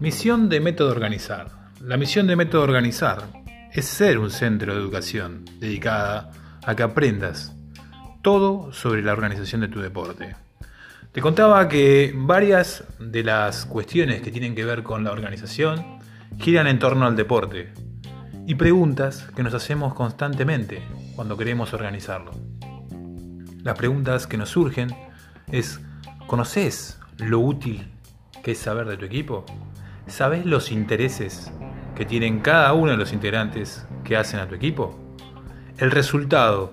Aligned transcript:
Misión 0.00 0.48
de 0.48 0.60
Método 0.60 0.92
Organizar. 0.92 1.48
La 1.80 1.96
misión 1.96 2.28
de 2.28 2.36
Método 2.36 2.62
Organizar 2.62 3.24
es 3.72 3.84
ser 3.84 4.20
un 4.20 4.30
centro 4.30 4.72
de 4.72 4.80
educación 4.80 5.44
dedicada 5.58 6.30
a 6.64 6.76
que 6.76 6.84
aprendas 6.84 7.52
todo 8.22 8.72
sobre 8.72 9.02
la 9.02 9.12
organización 9.12 9.60
de 9.60 9.66
tu 9.66 9.80
deporte. 9.80 10.36
Te 11.10 11.20
contaba 11.20 11.68
que 11.68 12.14
varias 12.14 12.84
de 13.00 13.24
las 13.24 13.66
cuestiones 13.66 14.22
que 14.22 14.30
tienen 14.30 14.54
que 14.54 14.64
ver 14.64 14.84
con 14.84 15.02
la 15.02 15.10
organización 15.10 15.98
giran 16.38 16.68
en 16.68 16.78
torno 16.78 17.04
al 17.04 17.16
deporte 17.16 17.72
y 18.46 18.54
preguntas 18.54 19.26
que 19.34 19.42
nos 19.42 19.54
hacemos 19.54 19.94
constantemente 19.94 20.80
cuando 21.16 21.36
queremos 21.36 21.74
organizarlo. 21.74 22.30
Las 23.64 23.76
preguntas 23.76 24.28
que 24.28 24.36
nos 24.36 24.50
surgen 24.50 24.94
es, 25.50 25.80
¿conoces 26.28 27.00
lo 27.16 27.40
útil 27.40 27.90
que 28.44 28.52
es 28.52 28.58
saber 28.58 28.86
de 28.86 28.96
tu 28.96 29.04
equipo? 29.04 29.44
¿Sabes 30.08 30.46
los 30.46 30.72
intereses 30.72 31.52
que 31.94 32.06
tienen 32.06 32.40
cada 32.40 32.72
uno 32.72 32.92
de 32.92 32.96
los 32.96 33.12
integrantes 33.12 33.86
que 34.04 34.16
hacen 34.16 34.40
a 34.40 34.48
tu 34.48 34.54
equipo? 34.54 34.98
El 35.76 35.90
resultado 35.90 36.72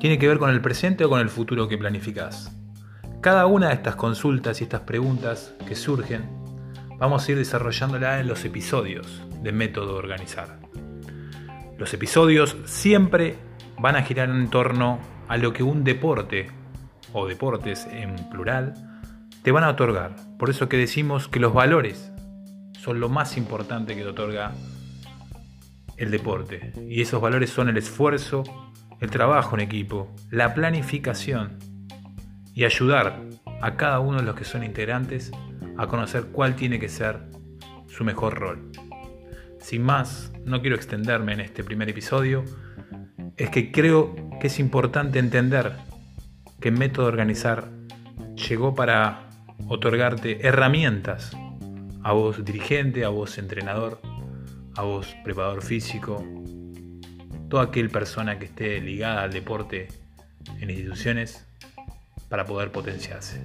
tiene 0.00 0.18
que 0.18 0.26
ver 0.26 0.38
con 0.38 0.50
el 0.50 0.60
presente 0.60 1.04
o 1.04 1.08
con 1.08 1.20
el 1.20 1.28
futuro 1.28 1.68
que 1.68 1.78
planificas. 1.78 2.52
Cada 3.20 3.46
una 3.46 3.68
de 3.68 3.74
estas 3.74 3.94
consultas 3.94 4.60
y 4.60 4.64
estas 4.64 4.80
preguntas 4.80 5.54
que 5.68 5.76
surgen, 5.76 6.28
vamos 6.98 7.26
a 7.26 7.32
ir 7.32 7.38
desarrollándola 7.38 8.18
en 8.18 8.26
los 8.26 8.44
episodios 8.44 9.22
de 9.42 9.52
Método 9.52 9.94
Organizar. 9.94 10.58
Los 11.78 11.94
episodios 11.94 12.56
siempre 12.64 13.38
van 13.78 13.94
a 13.94 14.02
girar 14.02 14.28
en 14.28 14.50
torno 14.50 14.98
a 15.28 15.36
lo 15.36 15.52
que 15.52 15.62
un 15.62 15.84
deporte, 15.84 16.48
o 17.12 17.28
deportes 17.28 17.86
en 17.86 18.16
plural, 18.28 18.74
te 19.42 19.52
van 19.52 19.64
a 19.64 19.70
otorgar. 19.70 20.16
Por 20.38 20.50
eso 20.50 20.68
que 20.68 20.76
decimos 20.76 21.28
que 21.28 21.40
los 21.40 21.54
valores 21.54 22.09
son 22.80 22.98
lo 22.98 23.10
más 23.10 23.36
importante 23.36 23.94
que 23.94 24.02
te 24.02 24.08
otorga 24.08 24.52
el 25.98 26.10
deporte. 26.10 26.72
Y 26.88 27.02
esos 27.02 27.20
valores 27.20 27.50
son 27.50 27.68
el 27.68 27.76
esfuerzo, 27.76 28.42
el 29.00 29.10
trabajo 29.10 29.54
en 29.54 29.60
equipo, 29.60 30.14
la 30.30 30.54
planificación 30.54 31.58
y 32.54 32.64
ayudar 32.64 33.20
a 33.60 33.76
cada 33.76 34.00
uno 34.00 34.18
de 34.18 34.24
los 34.24 34.34
que 34.34 34.44
son 34.44 34.64
integrantes 34.64 35.30
a 35.76 35.86
conocer 35.86 36.28
cuál 36.32 36.56
tiene 36.56 36.78
que 36.78 36.88
ser 36.88 37.20
su 37.88 38.02
mejor 38.02 38.38
rol. 38.38 38.72
Sin 39.60 39.82
más, 39.82 40.32
no 40.46 40.62
quiero 40.62 40.76
extenderme 40.76 41.34
en 41.34 41.40
este 41.40 41.62
primer 41.62 41.90
episodio, 41.90 42.44
es 43.36 43.50
que 43.50 43.70
creo 43.70 44.16
que 44.40 44.46
es 44.46 44.58
importante 44.58 45.18
entender 45.18 45.76
que 46.60 46.70
Método 46.70 47.06
Organizar 47.06 47.70
llegó 48.48 48.74
para 48.74 49.28
otorgarte 49.68 50.46
herramientas 50.46 51.36
a 52.02 52.12
vos 52.12 52.44
dirigente, 52.44 53.04
a 53.04 53.08
vos 53.08 53.38
entrenador, 53.38 54.00
a 54.76 54.82
vos 54.82 55.14
preparador 55.24 55.62
físico, 55.62 56.24
toda 57.48 57.64
aquel 57.64 57.90
persona 57.90 58.38
que 58.38 58.46
esté 58.46 58.80
ligada 58.80 59.22
al 59.22 59.32
deporte 59.32 59.88
en 60.60 60.70
instituciones 60.70 61.46
para 62.28 62.44
poder 62.44 62.70
potenciarse. 62.70 63.40